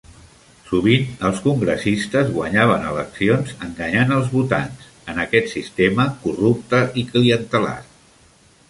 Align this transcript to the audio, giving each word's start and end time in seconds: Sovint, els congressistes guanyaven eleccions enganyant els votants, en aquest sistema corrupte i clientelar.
Sovint, 0.69 1.03
els 1.27 1.41
congressistes 1.43 2.31
guanyaven 2.37 2.87
eleccions 2.93 3.53
enganyant 3.69 4.17
els 4.17 4.33
votants, 4.39 4.89
en 5.15 5.23
aquest 5.27 5.53
sistema 5.55 6.09
corrupte 6.27 6.83
i 7.03 7.07
clientelar. 7.13 7.81